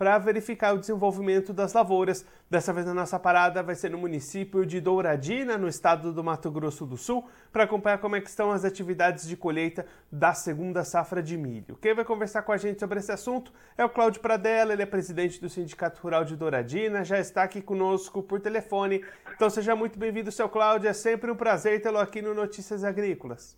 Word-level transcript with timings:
para 0.00 0.16
verificar 0.16 0.74
o 0.74 0.78
desenvolvimento 0.78 1.52
das 1.52 1.74
lavouras. 1.74 2.24
Dessa 2.48 2.72
vez 2.72 2.88
a 2.88 2.94
nossa 2.94 3.18
parada 3.18 3.62
vai 3.62 3.74
ser 3.74 3.90
no 3.90 3.98
município 3.98 4.64
de 4.64 4.80
Douradina, 4.80 5.58
no 5.58 5.68
estado 5.68 6.10
do 6.10 6.24
Mato 6.24 6.50
Grosso 6.50 6.86
do 6.86 6.96
Sul, 6.96 7.28
para 7.52 7.64
acompanhar 7.64 7.98
como 7.98 8.16
é 8.16 8.18
estão 8.20 8.50
as 8.50 8.64
atividades 8.64 9.28
de 9.28 9.36
colheita 9.36 9.84
da 10.10 10.32
segunda 10.32 10.84
safra 10.84 11.22
de 11.22 11.36
milho. 11.36 11.76
Quem 11.76 11.94
vai 11.94 12.02
conversar 12.02 12.40
com 12.40 12.50
a 12.50 12.56
gente 12.56 12.80
sobre 12.80 12.98
esse 12.98 13.12
assunto 13.12 13.52
é 13.76 13.84
o 13.84 13.90
Cláudio 13.90 14.22
Pradella, 14.22 14.72
ele 14.72 14.82
é 14.82 14.86
presidente 14.86 15.38
do 15.38 15.50
Sindicato 15.50 16.00
Rural 16.00 16.24
de 16.24 16.34
Douradina, 16.34 17.04
já 17.04 17.20
está 17.20 17.42
aqui 17.42 17.60
conosco 17.60 18.22
por 18.22 18.40
telefone. 18.40 19.04
Então 19.34 19.50
seja 19.50 19.76
muito 19.76 19.98
bem-vindo, 19.98 20.32
seu 20.32 20.48
Cláudio, 20.48 20.88
é 20.88 20.94
sempre 20.94 21.30
um 21.30 21.36
prazer 21.36 21.82
tê-lo 21.82 21.98
aqui 21.98 22.22
no 22.22 22.32
Notícias 22.32 22.84
Agrícolas. 22.84 23.54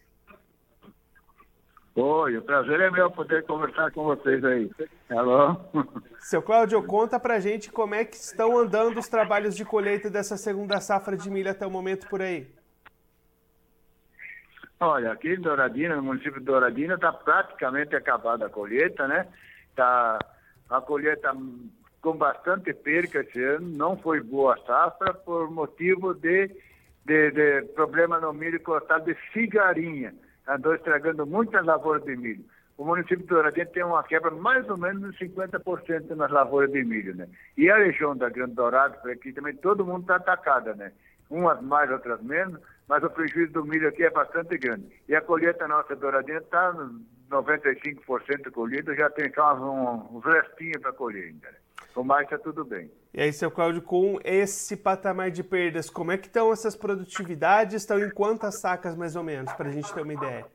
Oi, 1.95 2.39
o 2.39 2.43
prazer 2.43 2.81
é 2.81 2.91
meu 2.91 3.11
poder 3.11 3.45
conversar 3.45 3.91
com 3.93 4.05
vocês 4.05 4.43
aí. 4.43 4.71
Alô? 5.11 5.57
Seu 6.21 6.41
Cláudio, 6.41 6.83
conta 6.85 7.21
pra 7.21 7.39
gente 7.39 7.71
como 7.71 7.95
é 7.95 8.03
que 8.03 8.17
estão 8.17 8.57
andando 8.57 8.99
os 8.99 9.09
trabalhos 9.09 9.55
de 9.55 9.63
colheita 9.63 10.09
dessa 10.09 10.39
segunda 10.39 10.81
safra 10.81 11.19
de 11.19 11.29
milho 11.31 11.51
até 11.51 11.67
o 11.67 11.71
momento 11.71 12.09
por 12.09 12.23
aí. 12.23 12.47
Olha, 14.81 15.13
aqui 15.13 15.35
em 15.35 15.41
Douradina, 15.41 15.95
no 15.97 16.03
município 16.03 16.41
de 16.41 16.47
Douradina, 16.47 16.95
está 16.95 17.13
praticamente 17.13 17.95
acabada 17.95 18.47
a 18.47 18.51
colheita, 18.51 19.07
né? 19.07 19.29
Tá 19.77 20.19
a 20.71 20.81
colheita 20.81 21.31
com 22.01 22.17
bastante 22.17 22.73
perca 22.73 23.21
esse 23.21 23.41
ano, 23.45 23.69
não 23.69 23.99
foi 23.99 24.21
boa 24.23 24.55
a 24.55 24.67
safra 24.67 25.13
por 25.13 25.51
motivo 25.51 26.15
de, 26.15 26.49
de, 27.05 27.31
de 27.33 27.63
problema 27.75 28.19
no 28.19 28.33
milho 28.33 28.59
cortado 28.61 29.05
de 29.05 29.17
cigarinha 29.33 30.15
andou 30.49 30.75
estragando 30.75 31.27
muitas 31.27 31.65
lavouras 31.65 32.05
de 32.05 32.17
milho. 32.17 32.45
O 32.77 32.85
município 32.85 33.19
de 33.19 33.27
Douradinha 33.27 33.67
tem 33.67 33.85
uma 33.85 34.03
quebra 34.03 34.31
mais 34.31 34.69
ou 34.69 34.77
menos 34.77 35.17
de 35.17 35.29
50% 35.29 36.11
nas 36.17 36.31
lavouras 36.31 36.71
de 36.73 36.83
milho, 36.83 37.15
né? 37.15 37.29
E 37.57 37.71
a 37.71 37.77
região 37.77 38.17
da 38.17 38.29
Grande 38.29 38.55
Dourado, 38.55 38.99
por 39.01 39.11
aqui 39.11 39.33
também, 39.33 39.55
todo 39.57 39.85
mundo 39.85 40.03
está 40.03 40.17
atacada, 40.17 40.75
né? 40.75 40.93
Umas 41.31 41.61
mais, 41.63 41.91
outras 41.91 42.21
menos, 42.23 42.61
mas 42.89 43.03
o 43.05 43.11
prejuízo 43.11 43.53
do 43.53 43.65
milho 43.65 43.89
aqui 43.89 44.05
é 44.05 44.11
bastante 44.11 44.57
grande. 44.59 44.87
E 45.09 45.15
a 45.15 45.21
colheita 45.21 45.69
nossa 45.69 45.95
Douradinha 45.95 46.39
está 46.39 46.75
95% 47.31 48.51
colhida, 48.51 48.95
já 48.95 49.09
tem 49.11 49.33
só 49.33 49.55
uns 49.55 50.25
restinhos 50.25 50.83
para 50.83 50.93
colher 50.93 51.29
ainda, 51.29 51.51
né? 51.51 51.62
O 51.95 52.03
mais 52.03 52.25
está 52.25 52.39
tudo 52.39 52.65
bem. 52.65 52.91
E 53.13 53.21
aí, 53.21 53.33
seu 53.33 53.51
Cláudio, 53.51 53.83
com 53.83 54.19
esse 54.25 54.77
patamar 54.77 55.31
de 55.31 55.43
perdas, 55.43 55.91
como 55.91 56.11
é 56.11 56.17
que 56.17 56.27
estão 56.27 56.51
essas 56.51 56.75
produtividades? 56.75 57.75
Estão 57.75 57.99
em 57.99 58.11
quantas 58.11 58.61
sacas, 58.61 58.97
mais 58.97 59.15
ou 59.15 59.23
menos, 59.23 59.53
para 59.53 59.69
a 59.69 59.73
gente 59.73 59.93
ter 59.93 60.03
uma 60.03 60.15
ideia? 60.15 60.47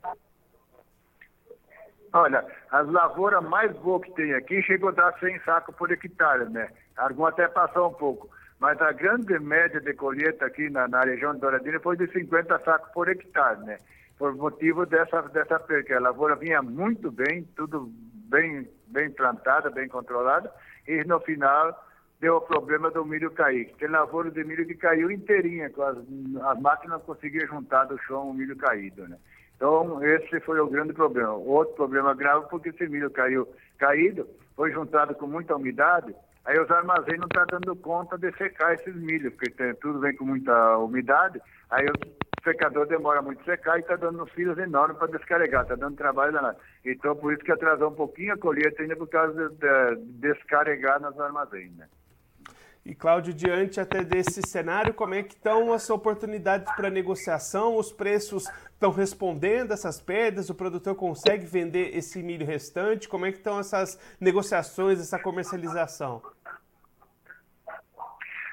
Olha, 2.13 2.43
as 2.71 2.87
lavouras 2.87 3.43
mais 3.43 3.71
boas 3.77 4.03
que 4.03 4.11
tem 4.13 4.33
aqui 4.33 4.61
chegou 4.63 4.89
a 4.89 4.93
dar 4.93 5.19
100 5.19 5.39
sacos 5.41 5.75
por 5.75 5.91
hectare, 5.91 6.49
né? 6.49 6.69
Algum 6.95 7.25
até 7.25 7.47
passou 7.47 7.89
um 7.89 7.93
pouco. 7.93 8.29
Mas 8.59 8.81
a 8.81 8.91
grande 8.91 9.37
média 9.37 9.79
de 9.79 9.93
colheita 9.93 10.45
aqui 10.45 10.67
na, 10.69 10.87
na 10.87 11.01
região 11.01 11.33
de 11.33 11.39
Douradina 11.39 11.79
foi 11.79 11.95
de 11.95 12.11
50 12.11 12.59
sacos 12.63 12.91
por 12.91 13.07
hectare, 13.07 13.59
né? 13.59 13.77
Por 14.17 14.35
motivo 14.35 14.85
dessa, 14.87 15.21
dessa 15.23 15.59
perca. 15.59 15.95
A 15.95 15.99
lavoura 15.99 16.35
vinha 16.35 16.61
muito 16.63 17.11
bem, 17.11 17.43
tudo 17.55 17.91
bem, 18.27 18.67
bem 18.87 19.11
plantada, 19.11 19.69
bem 19.69 19.87
controlada, 19.87 20.51
e 20.87 21.03
no 21.03 21.19
final 21.19 21.77
deu 22.19 22.37
o 22.37 22.41
problema 22.41 22.89
do 22.89 23.05
milho 23.05 23.31
cair. 23.31 23.73
Tem 23.77 23.87
lavoura 23.87 24.31
de 24.31 24.43
milho 24.43 24.65
que 24.65 24.75
caiu 24.75 25.11
inteirinha, 25.11 25.67
as, 25.67 25.97
as 26.45 26.61
máquinas 26.61 27.03
conseguiam 27.03 27.47
juntar 27.47 27.85
do 27.85 27.97
chão 27.99 28.29
o 28.29 28.33
milho 28.33 28.55
caído, 28.55 29.07
né? 29.07 29.17
Então, 29.55 30.03
esse 30.03 30.39
foi 30.41 30.59
o 30.59 30.67
grande 30.67 30.93
problema. 30.93 31.33
Outro 31.33 31.73
problema 31.75 32.13
grave, 32.13 32.45
porque 32.49 32.69
esse 32.69 32.87
milho 32.87 33.09
caiu 33.09 33.47
caído, 33.77 34.27
foi 34.55 34.71
juntado 34.71 35.15
com 35.15 35.27
muita 35.27 35.55
umidade, 35.55 36.15
aí 36.45 36.59
os 36.59 36.69
armazéns 36.69 37.19
não 37.19 37.27
estão 37.27 37.45
tá 37.45 37.57
dando 37.59 37.75
conta 37.75 38.17
de 38.17 38.31
secar 38.37 38.73
esses 38.75 38.95
milhos, 38.95 39.33
porque 39.33 39.51
tem, 39.51 39.73
tudo 39.75 39.99
vem 39.99 40.15
com 40.15 40.25
muita 40.25 40.77
umidade, 40.77 41.41
aí 41.69 41.85
o 41.85 42.26
secador 42.47 42.87
demora 42.87 43.21
muito 43.21 43.43
secar 43.43 43.77
e 43.77 43.81
está 43.81 43.95
dando 43.95 44.25
filas 44.27 44.57
enormes 44.57 44.97
para 44.97 45.07
descarregar, 45.07 45.63
está 45.63 45.75
dando 45.75 45.97
trabalho 45.97 46.31
danado. 46.31 46.57
Então, 46.85 47.15
por 47.15 47.33
isso 47.33 47.43
que 47.43 47.51
atrasou 47.51 47.89
um 47.89 47.95
pouquinho 47.95 48.33
a 48.33 48.37
colheita 48.37 48.81
ainda 48.81 48.95
por 48.95 49.07
causa 49.07 49.49
de, 49.49 49.55
de 49.55 50.05
descarregar 50.19 51.01
nos 51.01 51.19
armazéns, 51.19 51.75
né? 51.75 51.87
E 52.85 52.95
Cláudio, 52.95 53.33
diante 53.33 53.81
até 53.81 54.01
desse 54.01 54.41
cenário, 54.47 54.93
como 54.93 55.13
é 55.13 55.21
que 55.21 55.33
estão 55.33 55.73
as 55.73 55.89
oportunidades 55.89 56.73
para 56.73 56.89
negociação? 56.89 57.75
Os 57.75 57.91
preços 57.91 58.45
estão 58.71 58.91
respondendo 58.91 59.73
essas 59.73 59.99
perdas? 59.99 60.49
O 60.49 60.55
produtor 60.55 60.95
consegue 60.95 61.45
vender 61.45 61.97
esse 61.97 62.23
milho 62.23 62.45
restante? 62.45 63.09
Como 63.09 63.25
é 63.25 63.31
que 63.33 63.39
estão 63.39 63.59
essas 63.59 63.99
negociações, 64.21 65.01
essa 65.01 65.19
comercialização? 65.19 66.21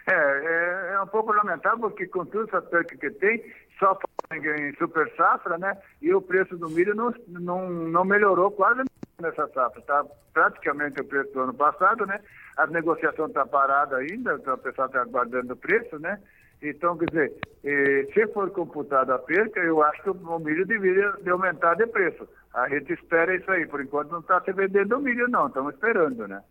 É, 0.06 0.12
é, 0.12 0.94
é 0.94 1.00
um 1.00 1.06
pouco 1.06 1.32
lamentável 1.32 1.78
porque 1.90 2.06
com 2.06 2.26
tudo 2.26 2.44
essa 2.44 2.60
perca 2.60 2.96
que 2.96 3.10
tem, 3.10 3.42
só 3.78 3.98
em 4.32 4.74
super 4.76 5.10
safra, 5.16 5.56
né? 5.58 5.76
E 6.02 6.12
o 6.14 6.20
preço 6.20 6.56
do 6.56 6.68
milho 6.68 6.94
não, 6.94 7.14
não, 7.28 7.70
não 7.70 8.04
melhorou 8.04 8.50
quase 8.50 8.82
nessa 9.20 9.48
safra. 9.48 9.80
Está 9.80 10.04
praticamente 10.32 11.00
o 11.00 11.04
preço 11.04 11.32
do 11.32 11.40
ano 11.40 11.54
passado, 11.54 12.04
né? 12.06 12.20
A 12.56 12.66
negociação 12.66 13.26
está 13.26 13.46
parada 13.46 13.96
ainda, 13.96 14.34
então 14.34 14.54
o 14.54 14.58
pessoal 14.58 14.88
está 14.88 15.00
aguardando 15.00 15.54
o 15.54 15.56
preço, 15.56 15.98
né? 15.98 16.20
Então, 16.62 16.96
quer 16.96 17.06
dizer, 17.06 17.32
eh, 17.64 18.06
se 18.14 18.26
for 18.28 18.50
computada 18.50 19.14
a 19.14 19.18
perca, 19.18 19.60
eu 19.60 19.82
acho 19.82 20.02
que 20.02 20.10
o 20.10 20.38
milho 20.38 20.66
deveria 20.66 21.12
de 21.22 21.28
aumentar 21.28 21.74
de 21.74 21.86
preço. 21.86 22.26
A 22.54 22.68
gente 22.68 22.92
espera 22.92 23.34
isso 23.34 23.50
aí. 23.50 23.66
Por 23.66 23.82
enquanto 23.82 24.10
não 24.10 24.20
está 24.20 24.40
se 24.40 24.52
vendendo 24.52 24.96
o 24.96 25.00
milho, 25.00 25.28
não. 25.28 25.48
Estamos 25.48 25.74
esperando, 25.74 26.26
né? 26.26 26.42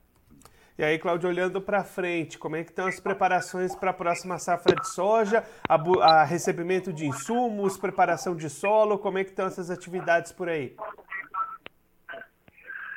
E 0.75 0.83
aí, 0.83 0.97
Claudio, 0.97 1.29
olhando 1.29 1.61
para 1.61 1.83
frente, 1.83 2.39
como 2.39 2.55
é 2.55 2.63
que 2.63 2.71
estão 2.71 2.87
as 2.87 2.99
preparações 2.99 3.75
para 3.75 3.91
a 3.91 3.93
próxima 3.93 4.39
safra 4.39 4.75
de 4.75 4.87
soja, 4.87 5.43
a, 5.69 5.75
a, 5.75 6.23
recebimento 6.23 6.91
de 6.91 7.05
insumos, 7.05 7.77
preparação 7.77 8.35
de 8.35 8.49
solo, 8.49 8.97
como 8.97 9.19
é 9.19 9.23
que 9.23 9.29
estão 9.29 9.45
essas 9.45 9.69
atividades 9.69 10.31
por 10.31 10.49
aí? 10.49 10.75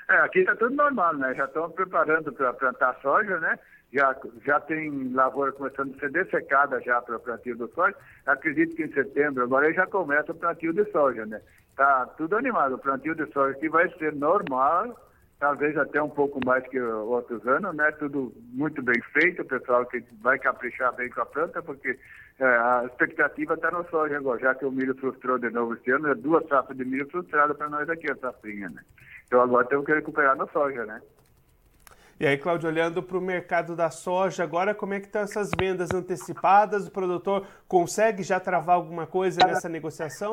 É, 0.08 0.16
aqui 0.20 0.38
está 0.38 0.56
tudo 0.56 0.74
normal, 0.74 1.14
né? 1.16 1.34
Já 1.34 1.44
estão 1.44 1.70
preparando 1.70 2.32
para 2.32 2.54
plantar 2.54 2.96
soja, 3.02 3.38
né? 3.40 3.58
Já, 3.92 4.16
já 4.44 4.58
tem 4.58 5.12
lavoura 5.12 5.52
começando 5.52 5.94
a 5.94 5.98
ser 5.98 6.10
dessecada 6.10 6.80
já 6.80 7.02
para 7.02 7.16
o 7.16 7.20
plantio 7.20 7.56
do 7.56 7.68
soja. 7.74 7.94
Acredito 8.24 8.74
que 8.74 8.84
em 8.84 8.92
setembro 8.92 9.42
agora 9.42 9.70
já 9.74 9.86
começa 9.86 10.32
o 10.32 10.34
plantio 10.34 10.72
de 10.72 10.90
soja, 10.90 11.26
né? 11.26 11.42
Tá 11.76 12.06
tudo 12.16 12.36
animado. 12.36 12.76
O 12.76 12.78
plantio 12.78 13.14
de 13.14 13.30
soja 13.32 13.54
aqui 13.54 13.68
vai 13.68 13.88
ser 13.98 14.14
normal, 14.14 14.96
talvez 15.38 15.76
até 15.76 16.02
um 16.02 16.08
pouco 16.08 16.40
mais 16.44 16.66
que 16.68 16.80
outros 16.80 17.46
anos, 17.46 17.74
né? 17.74 17.90
Tudo 17.92 18.32
muito 18.52 18.82
bem 18.82 19.00
feito, 19.12 19.42
o 19.42 19.46
pessoal 19.46 19.84
que 19.86 20.02
vai 20.20 20.38
caprichar 20.38 20.94
bem 20.94 21.10
com 21.10 21.20
a 21.20 21.26
planta, 21.26 21.62
porque 21.62 21.98
é, 22.38 22.44
a 22.44 22.84
expectativa 22.86 23.54
está 23.54 23.70
no 23.70 23.88
soja 23.88 24.16
agora, 24.16 24.40
já 24.40 24.54
que 24.54 24.64
o 24.64 24.70
milho 24.70 24.94
frustrou 24.96 25.38
de 25.38 25.50
novo 25.50 25.74
esse 25.74 25.90
ano, 25.90 26.08
é 26.08 26.14
duas 26.14 26.46
safras 26.48 26.76
de 26.76 26.84
milho 26.84 27.08
frustradas 27.10 27.56
para 27.56 27.68
nós 27.68 27.88
aqui, 27.88 28.10
a 28.10 28.16
safrinha, 28.16 28.68
né? 28.70 28.82
Então 29.26 29.40
agora 29.40 29.66
temos 29.66 29.84
que 29.84 29.94
recuperar 29.94 30.36
no 30.36 30.48
soja, 30.50 30.84
né? 30.86 31.00
E 32.18 32.26
aí, 32.26 32.38
Cláudio, 32.38 32.70
olhando 32.70 33.02
para 33.02 33.18
o 33.18 33.20
mercado 33.20 33.76
da 33.76 33.90
soja, 33.90 34.42
agora 34.42 34.74
como 34.74 34.94
é 34.94 35.00
que 35.00 35.06
estão 35.06 35.20
essas 35.20 35.50
vendas 35.58 35.90
antecipadas? 35.92 36.86
O 36.86 36.90
produtor 36.90 37.46
consegue 37.68 38.22
já 38.22 38.40
travar 38.40 38.76
alguma 38.76 39.06
coisa 39.06 39.38
nessa 39.46 39.68
negociação? 39.68 40.32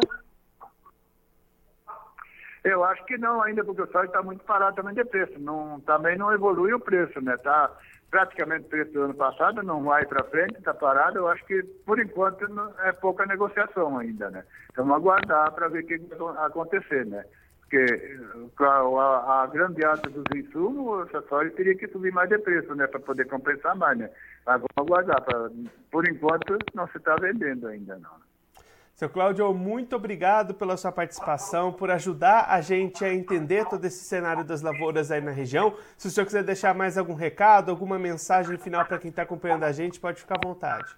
Eu 2.64 2.84
acho 2.86 3.04
que 3.06 3.18
não 3.18 3.42
ainda, 3.42 3.64
porque 3.64 3.82
o 3.82 3.92
soja 3.92 4.06
está 4.06 4.24
muito 4.24 4.44
parado 4.46 4.76
também 4.76 4.94
de 4.94 5.04
preço. 5.04 5.38
Não, 5.38 5.82
também 5.82 6.18
não 6.18 6.32
evolui 6.32 6.74
o 6.74 6.80
preço, 6.80 7.20
né? 7.22 7.36
Está 7.36 7.70
praticamente 8.10 8.68
o 8.68 8.70
preço 8.70 8.94
do 8.94 9.02
ano 9.02 9.14
passado, 9.16 9.62
não 9.64 9.84
vai 9.84 10.06
para 10.06 10.24
frente, 10.26 10.58
está 10.58 10.74
parado. 10.74 11.18
Eu 11.18 11.28
acho 11.28 11.44
que, 11.46 11.62
por 11.86 12.00
enquanto, 12.00 12.46
é 12.84 12.92
pouca 12.94 13.26
negociação 13.26 13.98
ainda, 13.98 14.30
né? 14.30 14.46
Então, 14.72 14.86
vamos 14.86 15.02
aguardar 15.02 15.52
para 15.52 15.68
ver 15.68 15.84
o 15.84 15.88
que 15.88 15.98
vai 15.98 16.46
acontecer, 16.46 17.06
né? 17.06 17.26
Porque 17.62 18.20
a, 18.60 18.66
a, 18.66 19.44
a 19.44 19.48
grande 19.48 19.84
alta 19.84 20.10
dos 20.10 20.24
insumos, 20.34 21.14
a 21.14 21.22
soja 21.24 21.50
teria 21.52 21.76
que 21.76 21.88
subir 21.88 22.14
mais 22.14 22.30
de 22.30 22.38
preço, 22.38 22.74
né? 22.76 22.88
Para 22.88 23.00
poder 23.02 23.26
compensar 23.28 23.76
mais, 23.76 23.98
né? 23.98 24.10
Mas 24.46 24.62
vamos 24.62 24.92
aguardar. 24.92 25.22
Pra, 25.22 25.50
por 25.92 26.08
enquanto, 26.08 26.58
não 26.74 26.88
se 26.88 26.98
está 26.98 27.16
vendendo 27.16 27.68
ainda, 27.68 27.98
não. 27.98 28.23
Seu 29.04 29.10
Cláudio, 29.10 29.54
muito 29.54 29.98
obrigado 29.98 30.54
pela 30.54 30.78
sua 30.78 30.90
participação, 30.90 31.74
por 31.74 31.92
ajudar 31.92 32.46
a 32.48 32.62
gente 32.62 33.04
a 33.04 33.14
entender 33.14 33.66
todo 33.66 33.84
esse 33.84 34.06
cenário 34.06 34.46
das 34.46 34.62
lavouras 34.62 35.12
aí 35.12 35.20
na 35.20 35.32
região. 35.32 35.76
Se 35.98 36.08
o 36.08 36.10
senhor 36.10 36.26
quiser 36.26 36.42
deixar 36.42 36.74
mais 36.74 36.98
algum 36.98 37.14
recado, 37.14 37.70
alguma 37.70 38.00
mensagem 38.00 38.58
final 38.58 38.86
para 38.86 38.98
quem 38.98 39.10
está 39.10 39.24
acompanhando 39.24 39.66
a 39.66 39.74
gente, 39.74 40.00
pode 40.00 40.22
ficar 40.22 40.38
à 40.42 40.48
vontade. 40.48 40.96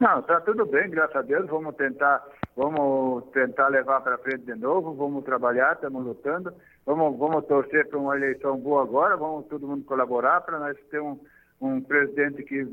Não, 0.00 0.20
está 0.20 0.40
tudo 0.40 0.64
bem, 0.64 0.88
graças 0.88 1.16
a 1.16 1.20
Deus. 1.20 1.46
Vamos 1.50 1.76
tentar, 1.76 2.24
vamos 2.56 3.24
tentar 3.32 3.68
levar 3.68 4.00
para 4.00 4.16
frente 4.16 4.46
de 4.46 4.54
novo, 4.54 4.94
vamos 4.94 5.22
trabalhar, 5.22 5.74
estamos 5.74 6.02
lutando. 6.02 6.50
Vamos, 6.86 7.18
vamos 7.18 7.44
torcer 7.44 7.90
para 7.90 7.98
uma 7.98 8.16
eleição 8.16 8.56
boa 8.56 8.84
agora, 8.84 9.18
vamos 9.18 9.44
todo 9.48 9.68
mundo 9.68 9.84
colaborar 9.84 10.40
para 10.40 10.58
nós 10.58 10.78
ter 10.90 11.02
um, 11.02 11.20
um 11.60 11.82
presidente 11.82 12.42
que 12.42 12.66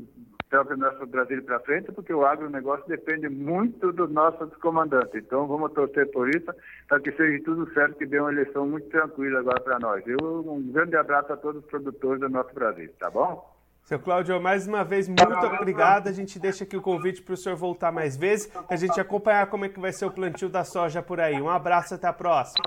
o 0.60 0.76
nosso 0.76 1.06
Brasil 1.06 1.42
para 1.42 1.60
frente, 1.60 1.90
porque 1.92 2.12
o 2.12 2.24
agronegócio 2.26 2.86
depende 2.86 3.28
muito 3.28 3.92
dos 3.92 4.10
nossos 4.10 4.54
comandantes. 4.56 5.14
Então, 5.14 5.46
vamos 5.46 5.72
torcer 5.72 6.10
por 6.10 6.28
isso, 6.28 6.52
para 6.88 7.00
que 7.00 7.12
seja 7.12 7.42
tudo 7.44 7.72
certo, 7.72 7.96
que 7.96 8.06
dê 8.06 8.20
uma 8.20 8.32
eleição 8.32 8.66
muito 8.66 8.88
tranquila 8.88 9.40
agora 9.40 9.60
para 9.60 9.78
nós. 9.78 10.04
Eu, 10.06 10.18
um 10.46 10.62
grande 10.72 10.96
abraço 10.96 11.32
a 11.32 11.36
todos 11.36 11.62
os 11.62 11.70
produtores 11.70 12.20
do 12.20 12.28
nosso 12.28 12.52
Brasil, 12.54 12.90
tá 12.98 13.10
bom? 13.10 13.50
Seu 13.84 13.98
Cláudio, 13.98 14.40
mais 14.40 14.66
uma 14.66 14.84
vez, 14.84 15.08
muito 15.08 15.22
obrigado. 15.56 16.08
A 16.08 16.12
gente 16.12 16.38
deixa 16.38 16.64
aqui 16.64 16.76
o 16.76 16.82
convite 16.82 17.20
para 17.20 17.34
o 17.34 17.36
senhor 17.36 17.56
voltar 17.56 17.90
mais 17.90 18.16
vezes, 18.16 18.50
a 18.68 18.76
gente 18.76 19.00
acompanhar 19.00 19.48
como 19.48 19.64
é 19.64 19.68
que 19.68 19.80
vai 19.80 19.92
ser 19.92 20.06
o 20.06 20.10
plantio 20.10 20.48
da 20.48 20.64
soja 20.64 21.02
por 21.02 21.20
aí. 21.20 21.40
Um 21.40 21.50
abraço, 21.50 21.94
até 21.94 22.06
a 22.06 22.12
próxima. 22.12 22.64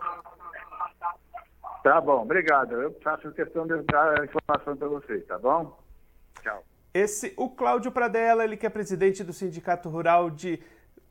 Tá 1.84 2.02
bom, 2.02 2.24
obrigado. 2.24 2.82
Eu 2.82 2.92
faço 3.04 3.32
questão 3.32 3.66
de 3.66 3.82
dar 3.84 4.20
a 4.20 4.26
informação 4.26 4.76
para 4.76 4.88
vocês, 4.88 5.26
tá 5.26 5.38
bom? 5.38 5.80
Tchau. 6.42 6.64
Esse, 6.96 7.34
o 7.36 7.50
Cláudio 7.50 7.92
Pradella, 7.92 8.46
ele 8.46 8.56
que 8.56 8.66
é 8.66 8.70
presidente 8.70 9.22
do 9.22 9.34
Sindicato 9.34 9.90
Rural 9.90 10.30
de 10.30 10.62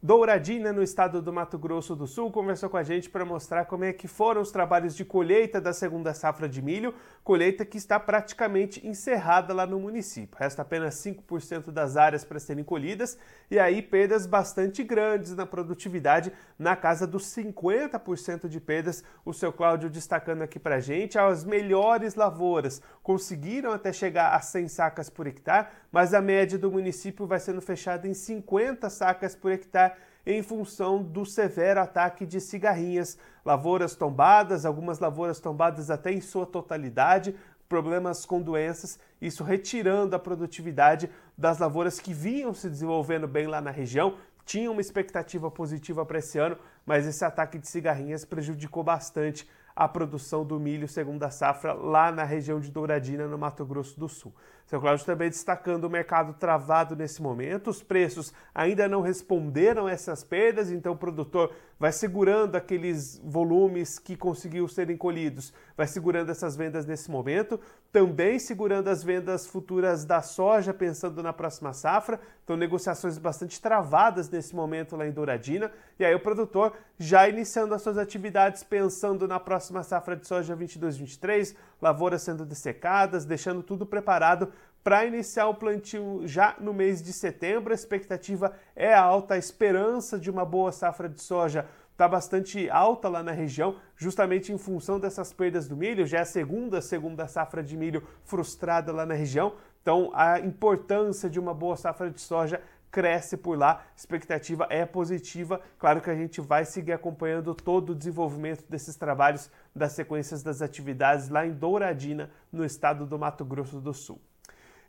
Douradina, 0.06 0.70
no 0.70 0.82
estado 0.82 1.22
do 1.22 1.32
Mato 1.32 1.58
Grosso 1.58 1.96
do 1.96 2.06
Sul, 2.06 2.30
conversou 2.30 2.68
com 2.68 2.76
a 2.76 2.82
gente 2.82 3.08
para 3.08 3.24
mostrar 3.24 3.64
como 3.64 3.84
é 3.84 3.92
que 3.94 4.06
foram 4.06 4.42
os 4.42 4.50
trabalhos 4.50 4.94
de 4.94 5.02
colheita 5.02 5.62
da 5.62 5.72
segunda 5.72 6.12
safra 6.12 6.46
de 6.46 6.60
milho, 6.60 6.94
colheita 7.22 7.64
que 7.64 7.78
está 7.78 7.98
praticamente 7.98 8.86
encerrada 8.86 9.54
lá 9.54 9.66
no 9.66 9.80
município. 9.80 10.36
Resta 10.38 10.60
apenas 10.60 10.96
5% 10.96 11.70
das 11.70 11.96
áreas 11.96 12.22
para 12.22 12.38
serem 12.38 12.62
colhidas 12.62 13.16
e 13.50 13.58
aí 13.58 13.80
perdas 13.80 14.26
bastante 14.26 14.84
grandes 14.84 15.34
na 15.34 15.46
produtividade, 15.46 16.30
na 16.58 16.76
casa 16.76 17.06
dos 17.06 17.24
50% 17.34 18.46
de 18.46 18.60
perdas. 18.60 19.02
O 19.24 19.32
seu 19.32 19.54
Cláudio 19.54 19.88
destacando 19.88 20.42
aqui 20.42 20.58
para 20.58 20.74
a 20.74 20.80
gente, 20.80 21.18
as 21.18 21.46
melhores 21.46 22.14
lavouras 22.14 22.82
conseguiram 23.02 23.72
até 23.72 23.90
chegar 23.90 24.34
a 24.34 24.40
100 24.42 24.68
sacas 24.68 25.08
por 25.08 25.26
hectare, 25.26 25.68
mas 25.90 26.12
a 26.12 26.20
média 26.20 26.58
do 26.58 26.70
município 26.70 27.26
vai 27.26 27.40
sendo 27.40 27.62
fechada 27.62 28.06
em 28.06 28.12
50 28.12 28.90
sacas 28.90 29.34
por 29.34 29.50
hectare 29.50 29.93
em 30.26 30.42
função 30.42 31.02
do 31.02 31.24
severo 31.24 31.80
ataque 31.80 32.24
de 32.24 32.40
cigarrinhas. 32.40 33.18
Lavouras 33.44 33.94
tombadas, 33.94 34.64
algumas 34.64 34.98
lavouras 34.98 35.40
tombadas 35.40 35.90
até 35.90 36.12
em 36.12 36.20
sua 36.20 36.46
totalidade, 36.46 37.34
problemas 37.68 38.24
com 38.24 38.40
doenças, 38.40 38.98
isso 39.20 39.42
retirando 39.42 40.14
a 40.14 40.18
produtividade 40.18 41.10
das 41.36 41.58
lavouras 41.58 41.98
que 41.98 42.14
vinham 42.14 42.54
se 42.54 42.68
desenvolvendo 42.68 43.26
bem 43.26 43.46
lá 43.46 43.60
na 43.60 43.70
região. 43.70 44.16
Tinha 44.44 44.70
uma 44.70 44.80
expectativa 44.80 45.50
positiva 45.50 46.04
para 46.04 46.18
esse 46.18 46.38
ano, 46.38 46.56
mas 46.84 47.06
esse 47.06 47.24
ataque 47.24 47.58
de 47.58 47.66
cigarrinhas 47.66 48.24
prejudicou 48.24 48.82
bastante 48.84 49.48
a 49.74 49.88
produção 49.88 50.44
do 50.44 50.60
milho 50.60 50.86
segunda 50.86 51.30
safra 51.30 51.72
lá 51.72 52.12
na 52.12 52.22
região 52.22 52.60
de 52.60 52.70
Douradina, 52.70 53.26
no 53.26 53.36
Mato 53.36 53.64
Grosso 53.64 53.98
do 53.98 54.08
Sul. 54.08 54.32
Seu 54.66 54.80
Cláudio 54.80 55.04
também 55.04 55.28
destacando 55.28 55.84
o 55.84 55.90
mercado 55.90 56.32
travado 56.32 56.96
nesse 56.96 57.20
momento, 57.20 57.68
os 57.68 57.82
preços 57.82 58.32
ainda 58.54 58.88
não 58.88 59.02
responderam 59.02 59.86
a 59.86 59.92
essas 59.92 60.24
perdas, 60.24 60.70
então 60.70 60.94
o 60.94 60.96
produtor 60.96 61.52
vai 61.78 61.92
segurando 61.92 62.56
aqueles 62.56 63.20
volumes 63.22 63.98
que 63.98 64.16
conseguiu 64.16 64.66
serem 64.66 64.96
colhidos, 64.96 65.52
vai 65.76 65.86
segurando 65.86 66.30
essas 66.30 66.56
vendas 66.56 66.86
nesse 66.86 67.10
momento, 67.10 67.60
também 67.92 68.38
segurando 68.38 68.88
as 68.88 69.04
vendas 69.04 69.46
futuras 69.46 70.04
da 70.04 70.22
soja, 70.22 70.72
pensando 70.72 71.22
na 71.22 71.32
próxima 71.32 71.74
safra, 71.74 72.18
então 72.42 72.56
negociações 72.56 73.18
bastante 73.18 73.60
travadas 73.60 74.30
nesse 74.30 74.54
momento 74.54 74.96
lá 74.96 75.06
em 75.06 75.12
Douradina, 75.12 75.70
e 75.98 76.04
aí 76.04 76.14
o 76.14 76.20
produtor 76.20 76.72
já 76.98 77.28
iniciando 77.28 77.74
as 77.74 77.82
suas 77.82 77.98
atividades 77.98 78.62
pensando 78.62 79.28
na 79.28 79.38
próxima 79.38 79.82
safra 79.82 80.16
de 80.16 80.26
soja 80.26 80.56
22-23, 80.56 81.54
lavouras 81.82 82.22
sendo 82.22 82.46
dessecadas, 82.46 83.24
deixando 83.24 83.62
tudo 83.62 83.84
preparado 83.84 84.50
para 84.84 85.06
iniciar 85.06 85.48
o 85.48 85.54
plantio 85.54 86.20
já 86.26 86.56
no 86.60 86.74
mês 86.74 87.02
de 87.02 87.10
setembro. 87.10 87.72
A 87.72 87.74
expectativa 87.74 88.52
é 88.76 88.92
alta, 88.92 89.32
a 89.32 89.38
esperança 89.38 90.18
de 90.18 90.30
uma 90.30 90.44
boa 90.44 90.70
safra 90.70 91.08
de 91.08 91.22
soja 91.22 91.66
está 91.90 92.06
bastante 92.06 92.68
alta 92.68 93.08
lá 93.08 93.22
na 93.22 93.32
região, 93.32 93.76
justamente 93.96 94.52
em 94.52 94.58
função 94.58 95.00
dessas 95.00 95.32
perdas 95.32 95.66
do 95.66 95.76
milho. 95.76 96.06
Já 96.06 96.18
é 96.18 96.20
a 96.20 96.26
segunda, 96.26 96.82
segunda 96.82 97.26
safra 97.26 97.62
de 97.62 97.78
milho 97.78 98.06
frustrada 98.24 98.92
lá 98.92 99.06
na 99.06 99.14
região. 99.14 99.54
Então, 99.80 100.10
a 100.12 100.38
importância 100.40 101.30
de 101.30 101.40
uma 101.40 101.54
boa 101.54 101.76
safra 101.76 102.10
de 102.10 102.20
soja 102.20 102.60
cresce 102.90 103.36
por 103.36 103.58
lá, 103.58 103.72
a 103.72 103.96
expectativa 103.96 104.66
é 104.70 104.84
positiva. 104.84 105.60
Claro 105.78 106.00
que 106.00 106.10
a 106.10 106.14
gente 106.14 106.40
vai 106.40 106.64
seguir 106.64 106.92
acompanhando 106.92 107.54
todo 107.54 107.90
o 107.90 107.94
desenvolvimento 107.94 108.64
desses 108.68 108.96
trabalhos, 108.96 109.50
das 109.74 109.92
sequências 109.92 110.42
das 110.42 110.60
atividades 110.60 111.28
lá 111.28 111.46
em 111.46 111.52
Douradina, 111.52 112.30
no 112.52 112.64
estado 112.64 113.06
do 113.06 113.18
Mato 113.18 113.44
Grosso 113.44 113.80
do 113.80 113.94
Sul. 113.94 114.20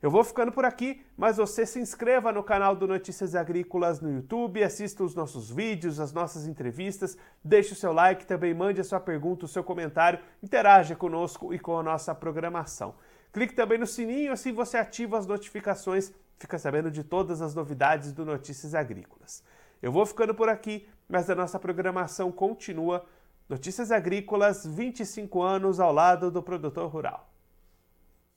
Eu 0.05 0.11
vou 0.11 0.23
ficando 0.23 0.51
por 0.51 0.65
aqui, 0.65 1.03
mas 1.17 1.37
você 1.37 1.65
se 1.65 1.79
inscreva 1.79 2.31
no 2.31 2.43
canal 2.43 2.75
do 2.75 2.87
Notícias 2.87 3.33
Agrícolas 3.33 3.99
no 3.99 4.13
YouTube, 4.13 4.63
assista 4.63 5.03
os 5.03 5.15
nossos 5.15 5.49
vídeos, 5.49 5.99
as 5.99 6.13
nossas 6.13 6.45
entrevistas, 6.45 7.17
deixe 7.43 7.73
o 7.73 7.75
seu 7.75 7.91
like, 7.91 8.23
também 8.23 8.53
mande 8.53 8.79
a 8.79 8.83
sua 8.83 8.99
pergunta, 8.99 9.45
o 9.45 9.47
seu 9.47 9.63
comentário, 9.63 10.19
interaja 10.43 10.95
conosco 10.95 11.51
e 11.55 11.57
com 11.57 11.75
a 11.79 11.81
nossa 11.81 12.13
programação. 12.13 12.93
Clique 13.33 13.55
também 13.55 13.79
no 13.79 13.87
sininho, 13.87 14.31
assim 14.31 14.53
você 14.53 14.77
ativa 14.77 15.17
as 15.17 15.25
notificações 15.25 16.13
fica 16.37 16.59
sabendo 16.59 16.91
de 16.91 17.03
todas 17.03 17.41
as 17.41 17.55
novidades 17.55 18.13
do 18.13 18.23
Notícias 18.23 18.75
Agrícolas. 18.75 19.43
Eu 19.81 19.91
vou 19.91 20.05
ficando 20.05 20.35
por 20.35 20.49
aqui, 20.49 20.87
mas 21.09 21.31
a 21.31 21.33
nossa 21.33 21.57
programação 21.57 22.31
continua. 22.31 23.03
Notícias 23.49 23.91
Agrícolas, 23.91 24.67
25 24.67 25.41
anos 25.41 25.79
ao 25.79 25.91
lado 25.91 26.29
do 26.29 26.43
produtor 26.43 26.91
rural. 26.91 27.27